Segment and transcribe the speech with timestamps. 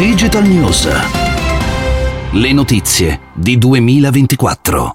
[0.00, 0.88] Digital News.
[2.32, 4.94] Le notizie di 2024.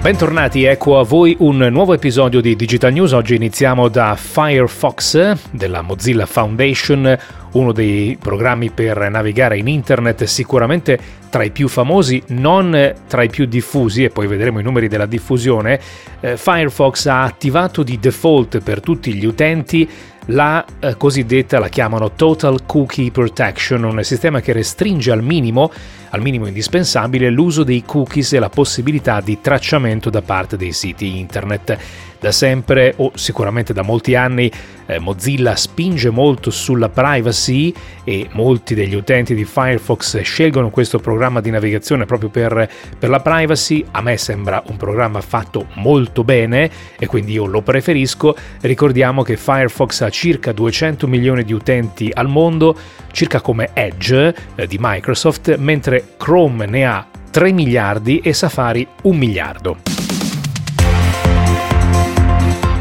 [0.00, 3.10] Bentornati, ecco a voi un nuovo episodio di Digital News.
[3.10, 7.18] Oggi iniziamo da Firefox della Mozilla Foundation,
[7.54, 11.00] uno dei programmi per navigare in internet sicuramente
[11.30, 15.06] tra i più famosi, non tra i più diffusi, e poi vedremo i numeri della
[15.06, 15.80] diffusione.
[16.20, 19.88] Eh, Firefox ha attivato di default per tutti gli utenti
[20.26, 25.72] la eh, cosiddetta, la chiamano Total Cookie Protection, un sistema che restringe al minimo,
[26.10, 31.18] al minimo indispensabile, l'uso dei cookies e la possibilità di tracciamento da parte dei siti
[31.18, 31.78] internet.
[32.20, 34.52] Da sempre, o sicuramente da molti anni,
[34.84, 37.72] eh, Mozilla spinge molto sulla privacy
[38.04, 43.20] e molti degli utenti di Firefox scelgono questo programma di navigazione proprio per, per la
[43.20, 43.82] privacy.
[43.92, 48.36] A me sembra un programma fatto molto bene e quindi io lo preferisco.
[48.60, 52.76] Ricordiamo che Firefox ha circa 200 milioni di utenti al mondo,
[53.12, 59.16] circa come Edge eh, di Microsoft, mentre Chrome ne ha 3 miliardi e Safari 1
[59.16, 59.99] miliardo.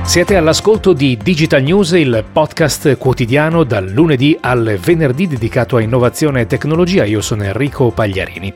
[0.10, 6.42] Siete all'ascolto di Digital News, il podcast quotidiano dal lunedì al venerdì dedicato a innovazione
[6.42, 7.04] e tecnologia.
[7.06, 8.52] Io sono Enrico Pagliarini.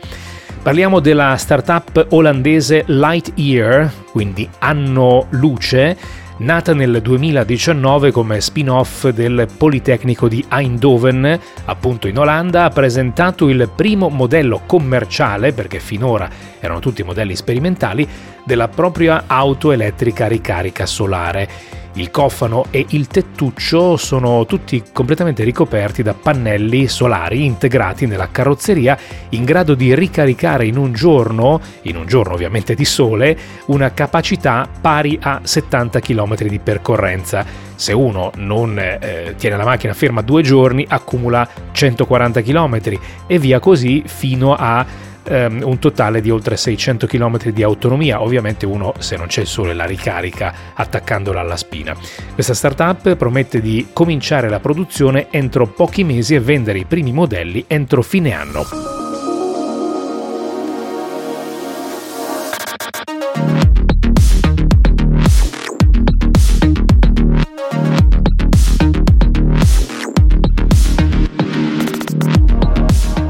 [0.63, 5.95] Parliamo della startup olandese Lightyear, quindi anno luce,
[6.37, 13.69] nata nel 2019 come spin-off del Politecnico di Eindhoven, appunto in Olanda, ha presentato il
[13.73, 18.07] primo modello commerciale, perché finora erano tutti modelli sperimentali,
[18.43, 21.81] della propria auto elettrica ricarica solare.
[21.95, 28.97] Il cofano e il tettuccio sono tutti completamente ricoperti da pannelli solari integrati nella carrozzeria
[29.29, 34.67] in grado di ricaricare in un giorno, in un giorno ovviamente di sole, una capacità
[34.81, 37.45] pari a 70 km di percorrenza.
[37.75, 42.79] Se uno non eh, tiene la macchina ferma due giorni accumula 140 km
[43.27, 48.65] e via così fino a ehm, un totale di oltre 600 km di autonomia, ovviamente
[48.65, 51.95] uno se non c'è il sole la ricarica attaccandola alla spina.
[52.33, 57.65] Questa startup promette di cominciare la produzione entro pochi mesi e vendere i primi modelli
[57.67, 58.92] entro fine anno.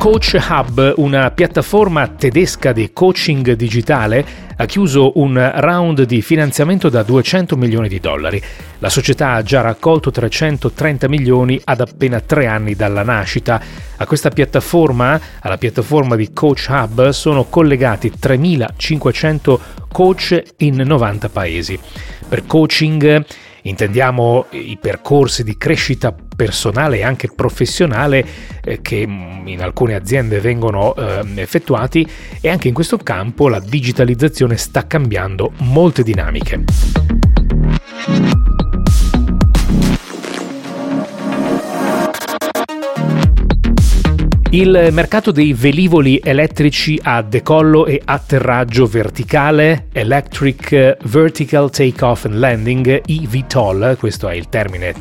[0.04, 4.26] Coach Hub, una piattaforma tedesca di coaching digitale,
[4.58, 8.44] ha chiuso un round di finanziamento da 200 milioni di dollari.
[8.80, 13.62] La società ha già raccolto 330 milioni ad appena tre anni dalla nascita.
[13.96, 19.60] A questa piattaforma, alla piattaforma di Coach Hub, sono collegati 3.500
[19.90, 21.80] coach in 90 paesi.
[22.28, 23.26] Per coaching
[23.64, 28.26] intendiamo i percorsi di crescita personale e anche professionale
[28.64, 32.08] eh, che mm, in alcune aziende vengono eh, effettuati
[32.42, 36.64] e anche in questo campo la digitalizzazione sta cambiando molte dinamiche.
[44.54, 53.02] Il mercato dei velivoli elettrici a decollo e atterraggio verticale, Electric Vertical Takeoff and Landing,
[53.04, 54.94] eVTOL, questo è il termine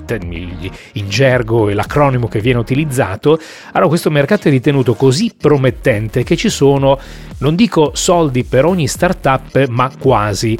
[0.92, 3.38] in gergo e l'acronimo che viene utilizzato,
[3.72, 6.98] allora questo mercato è ritenuto così promettente che ci sono,
[7.40, 10.56] non dico soldi per ogni startup, ma quasi.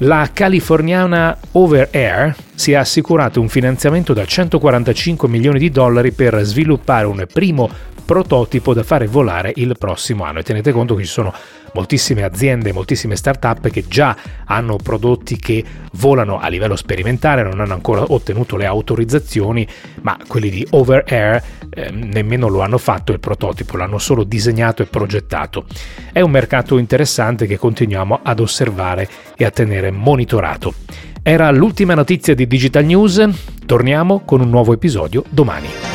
[0.00, 6.38] La californiana Over Air si è assicurato un finanziamento da 145 milioni di dollari per
[6.42, 10.38] sviluppare un primo prototipo da fare volare il prossimo anno.
[10.38, 11.34] E tenete conto che ci sono
[11.74, 15.62] moltissime aziende, moltissime start-up che già hanno prodotti che
[15.92, 19.66] volano a livello sperimentale, non hanno ancora ottenuto le autorizzazioni,
[20.00, 24.82] ma quelli di Over Air eh, nemmeno lo hanno fatto il prototipo, l'hanno solo disegnato
[24.82, 25.66] e progettato.
[26.12, 30.72] È un mercato interessante che continuiamo ad osservare e a tenere monitorato.
[31.22, 33.28] Era l'ultima notizia di Digital News,
[33.66, 35.85] torniamo con un nuovo episodio domani.